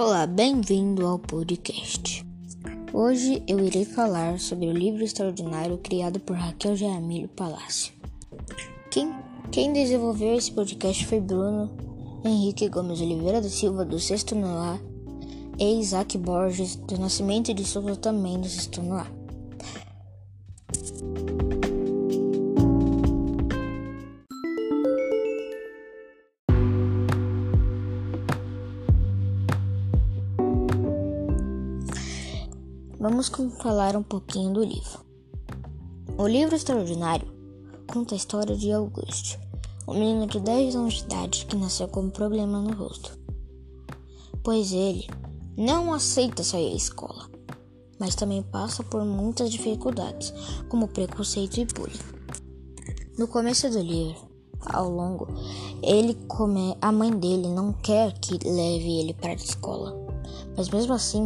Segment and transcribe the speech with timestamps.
[0.00, 2.24] Olá, bem-vindo ao podcast.
[2.92, 7.92] Hoje eu irei falar sobre o livro extraordinário criado por Raquel Jaramilho Palácio.
[8.92, 9.12] Quem,
[9.50, 11.68] quem desenvolveu esse podcast foi Bruno
[12.24, 14.78] Henrique Gomes Oliveira da Silva, do Sexto Noá,
[15.58, 19.17] e Isaac Borges, do Nascimento de Souza, também do Sexto Noá.
[33.10, 35.00] Vamos falar um pouquinho do livro.
[36.18, 37.26] O livro extraordinário
[37.90, 39.40] conta a história de Auguste,
[39.88, 43.18] um menino de 10 anos de idade que nasceu com um problema no rosto,
[44.44, 45.08] pois ele
[45.56, 47.30] não aceita sair da escola,
[47.98, 50.34] mas também passa por muitas dificuldades,
[50.68, 51.98] como preconceito e bullying.
[53.16, 54.28] No começo do livro,
[54.66, 55.28] ao longo,
[55.82, 56.76] ele come...
[56.78, 59.96] a mãe dele não quer que leve ele para a escola,
[60.54, 61.24] mas mesmo assim,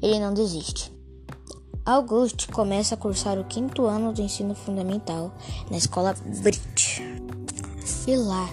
[0.00, 0.96] ele não desiste
[1.88, 5.32] Auguste começa a cursar o quinto ano do ensino fundamental
[5.70, 7.00] na escola Brit.
[8.06, 8.46] E lá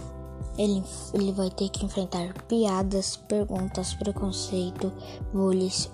[0.57, 0.81] ele,
[1.13, 4.89] ele vai ter que enfrentar piadas, perguntas, preconceito,
[5.33, 5.91] bullies,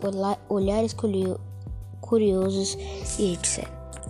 [0.49, 0.95] olhares
[1.99, 2.77] curiosos
[3.17, 3.67] e etc.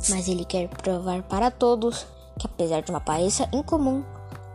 [0.09, 2.05] Mas ele quer provar para todos
[2.37, 4.03] que, apesar de uma aparência incomum,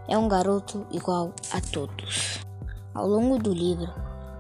[0.07, 2.41] é um garoto igual a todos.
[2.93, 3.91] Ao longo do livro,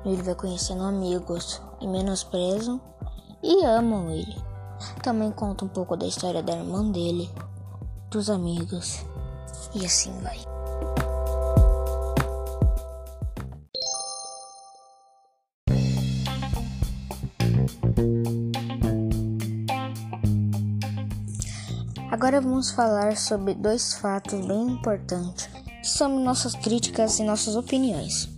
[0.04, 2.78] ele vai conhecendo amigos e menosprezam
[3.42, 4.36] e amam ele.
[5.02, 7.30] Também conta um pouco da história da irmã dele,
[8.10, 9.04] dos amigos
[9.74, 10.38] e assim vai.
[22.10, 25.48] Agora vamos falar sobre dois fatos bem importantes
[25.86, 28.28] que são nossas críticas e nossas opiniões.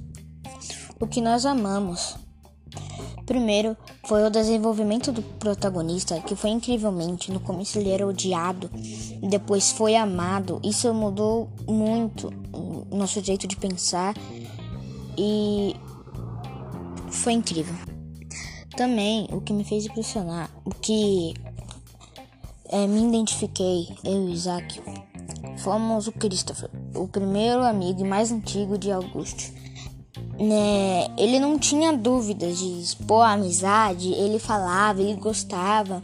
[1.01, 2.17] O que nós amamos
[3.29, 7.31] Primeiro foi o desenvolvimento do protagonista, que foi incrivelmente.
[7.31, 8.71] No começo ele era odiado,
[9.29, 10.59] depois foi amado.
[10.65, 14.15] Isso mudou muito o nosso jeito de pensar
[15.19, 15.77] e
[17.11, 17.75] foi incrível.
[18.75, 21.35] Também o que me fez impressionar, o que
[22.71, 24.81] é, me identifiquei, eu e Isaac,
[25.59, 29.68] fomos o Christopher, o primeiro amigo e mais antigo de Augusto
[30.39, 36.03] né, ele não tinha dúvidas de expor a amizade, ele falava, ele gostava.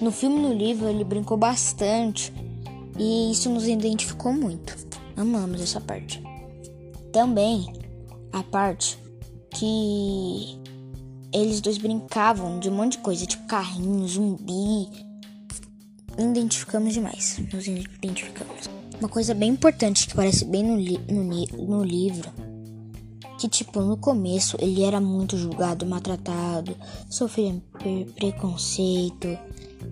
[0.00, 2.32] No filme e no livro ele brincou bastante
[2.98, 4.76] e isso nos identificou muito.
[5.16, 6.22] Amamos essa parte.
[7.12, 7.66] Também
[8.32, 8.98] a parte
[9.50, 10.60] que
[11.32, 14.88] eles dois brincavam de um monte de coisa, tipo carrinho, zumbi.
[16.16, 18.70] Identificamos demais, nos identificamos.
[19.00, 21.24] Uma coisa bem importante que aparece bem no, li no,
[21.66, 22.30] no livro
[23.44, 26.74] que tipo no começo ele era muito julgado, maltratado,
[27.10, 27.54] sofria
[28.14, 29.38] preconceito,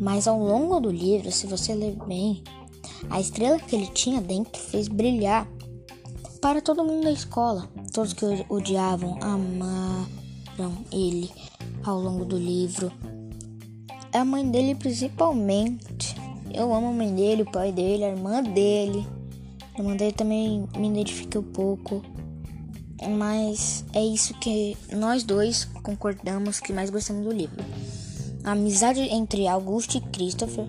[0.01, 2.43] mas ao longo do livro, se você ler bem,
[3.11, 5.47] a estrela que ele tinha dentro fez brilhar
[6.41, 7.69] para todo mundo da escola.
[7.93, 11.31] Todos que odiavam amaram ele
[11.85, 12.91] ao longo do livro.
[14.15, 16.17] A mãe dele principalmente.
[16.55, 19.07] Eu amo a mãe dele, o pai dele, a irmã dele.
[19.75, 22.03] A irmã dele também me identifica um pouco
[23.09, 27.65] mas é isso que nós dois concordamos que mais gostamos do livro.
[28.45, 30.67] A amizade entre Augusto e Christopher,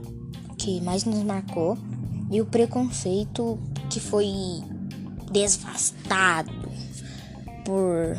[0.58, 1.78] que mais nos marcou,
[2.32, 4.28] e o preconceito que foi
[5.32, 6.52] devastado
[7.66, 8.18] por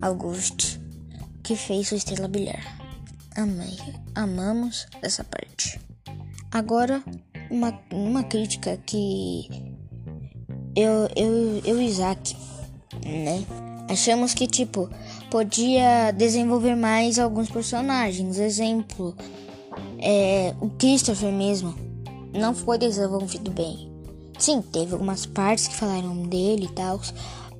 [0.00, 0.80] Augusto,
[1.42, 2.78] que fez sua estrela brilhar.
[3.36, 3.76] Amei,
[4.14, 5.80] amamos essa parte.
[6.50, 7.02] Agora,
[7.50, 9.48] uma, uma crítica que
[10.74, 12.36] eu, eu, eu Isaac
[13.04, 13.44] né?
[13.88, 14.88] Achamos que, tipo,
[15.30, 18.38] podia desenvolver mais alguns personagens.
[18.38, 19.16] Exemplo,
[19.98, 21.74] é, o Christopher mesmo
[22.32, 23.90] não foi desenvolvido bem.
[24.38, 27.00] Sim, teve algumas partes que falaram dele e tal,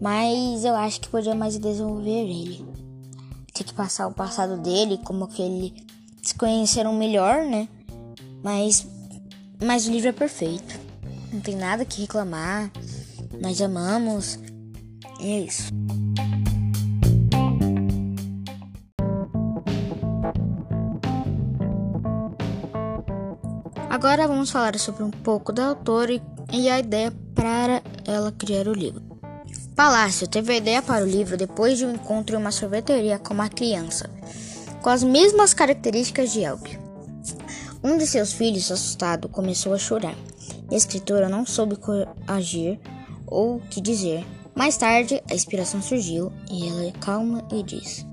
[0.01, 2.65] mas eu acho que podia mais desenvolver ele.
[3.53, 5.75] Tem que passar o passado dele, como que ele
[6.23, 7.69] se conheceram melhor, né?
[8.43, 8.87] Mas,
[9.63, 10.79] mas o livro é perfeito.
[11.33, 12.71] Não tem nada que reclamar.
[13.41, 14.39] Nós amamos.
[15.23, 15.71] E é isso.
[23.89, 26.21] Agora vamos falar sobre um pouco da autora
[26.53, 29.03] e a ideia para ela criar o livro.
[29.77, 33.35] Palácio teve a ideia para o livro depois de um encontro em uma sorveteria com
[33.35, 34.09] uma criança,
[34.81, 36.79] com as mesmas características de Elke.
[37.83, 40.15] Um de seus filhos, assustado, começou a chorar.
[40.71, 41.77] A escritora não soube
[42.27, 42.79] agir
[43.27, 44.25] ou o que dizer,
[44.61, 48.05] mais tarde, a inspiração surgiu e ela é calma e diz: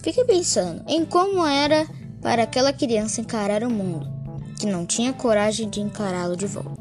[0.00, 1.84] Fique pensando em como era
[2.22, 4.08] para aquela criança encarar o mundo,
[4.56, 6.80] que não tinha coragem de encará-lo de volta.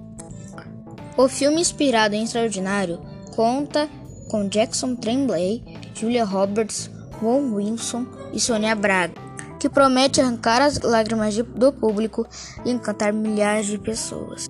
[1.17, 3.01] O filme, inspirado em Extraordinário,
[3.35, 3.89] conta
[4.29, 5.63] com Jackson Tremblay,
[5.95, 9.15] Julia Roberts, Won Wilson e Sonia Braga,
[9.59, 12.27] que promete arrancar as lágrimas do público
[12.63, 14.47] e encantar milhares de pessoas.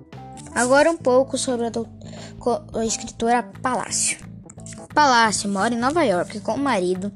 [0.54, 4.29] Agora um pouco sobre a, a escritora Palácio.
[4.94, 7.12] Palácio mora em Nova York com o marido,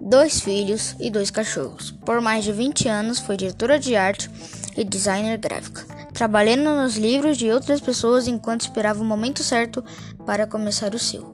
[0.00, 1.90] dois filhos e dois cachorros.
[1.90, 4.30] Por mais de 20 anos foi diretora de arte
[4.76, 5.84] e designer gráfica,
[6.14, 9.84] trabalhando nos livros de outras pessoas enquanto esperava o momento certo
[10.24, 11.32] para começar o seu.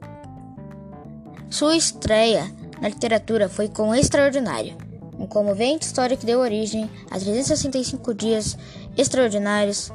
[1.49, 2.51] Sua estreia
[2.81, 4.75] na literatura foi com Extraordinário,
[5.19, 8.57] um comovente história que deu origem a 365 dias
[8.97, 9.91] extraordinários,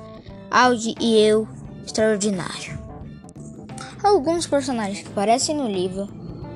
[0.50, 1.48] Audi e eu,
[1.84, 2.83] extraordinário.
[4.04, 6.06] Alguns personagens que aparecem no livro,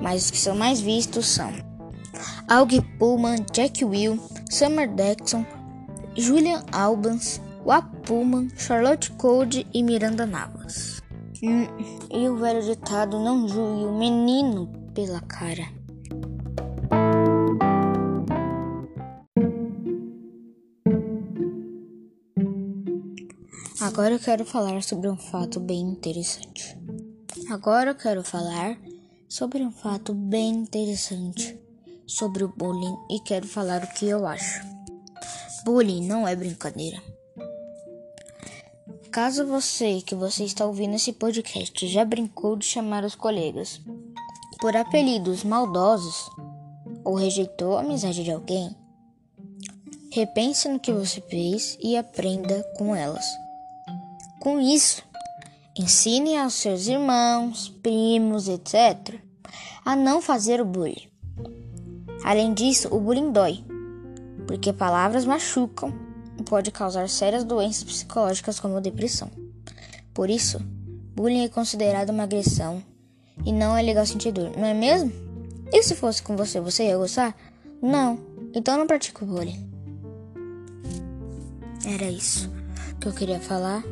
[0.02, 1.50] mas os que são mais vistos são
[2.46, 5.46] Aug Pullman, Jack Will, Summer Dexon,
[6.14, 11.02] Julian Albans, Wap Pullman, Charlotte Code e Miranda Navas.
[11.42, 11.66] Hum,
[12.12, 15.66] e o velho ditado não julgue o menino pela cara.
[23.80, 26.76] Agora eu quero falar sobre um fato bem interessante.
[27.50, 28.78] Agora eu quero falar
[29.26, 31.58] sobre um fato bem interessante
[32.06, 34.60] sobre o bullying e quero falar o que eu acho.
[35.64, 37.02] Bullying não é brincadeira.
[39.10, 43.80] Caso você que você está ouvindo esse podcast já brincou de chamar os colegas
[44.60, 46.28] por apelidos maldosos
[47.02, 48.76] ou rejeitou a amizade de alguém,
[50.12, 53.24] repense no que você fez e aprenda com elas.
[54.40, 55.02] Com isso,
[55.78, 59.14] Ensine aos seus irmãos, primos, etc.,
[59.84, 61.06] a não fazer o bullying.
[62.24, 63.64] Além disso, o bullying dói,
[64.44, 65.94] porque palavras machucam
[66.36, 69.30] e pode causar sérias doenças psicológicas como depressão.
[70.12, 70.58] Por isso,
[71.14, 72.82] bullying é considerado uma agressão
[73.46, 75.12] e não é legal sentir dor, não é mesmo?
[75.72, 77.36] E se fosse com você, você ia gostar?
[77.80, 78.18] Não,
[78.52, 79.70] então não pratique o bullying.
[81.86, 82.50] Era isso
[83.00, 83.84] que eu queria falar.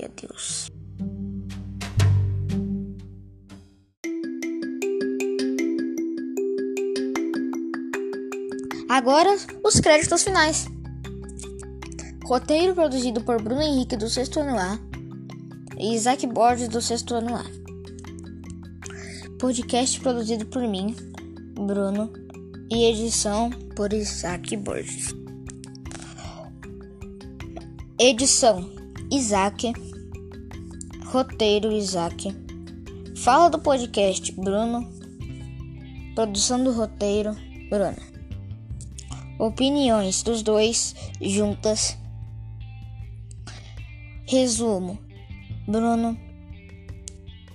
[0.00, 0.70] E adeus.
[8.88, 10.66] Agora, os créditos finais.
[12.24, 14.78] Roteiro produzido por Bruno Henrique do sexto ano A
[15.78, 17.44] e Isaac Borges do sexto ano A.
[19.38, 20.94] Podcast produzido por mim,
[21.54, 22.10] Bruno,
[22.70, 25.14] e edição por Isaac Borges.
[27.98, 28.80] Edição
[29.10, 29.89] Isaac.
[31.10, 32.32] Roteiro Isaac.
[33.16, 34.88] Fala do podcast Bruno.
[36.14, 37.34] Produção do roteiro
[37.68, 37.96] Bruno.
[39.36, 41.98] Opiniões dos dois juntas.
[44.24, 45.00] Resumo:
[45.66, 46.16] Bruno.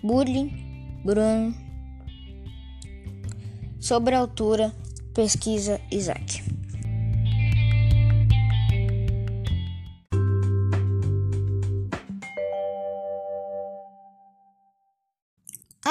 [0.03, 0.51] Bullying
[1.05, 1.55] Bruno.
[3.79, 4.75] Sobre a altura,
[5.13, 6.54] pesquisa Isaac.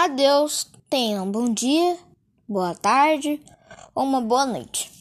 [0.04, 1.96] Adeus, tenham um bom dia,
[2.46, 3.40] boa tarde
[3.94, 4.93] ou uma boa noite.